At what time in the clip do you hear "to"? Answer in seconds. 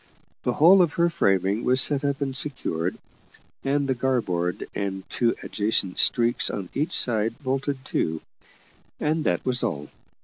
7.93-8.19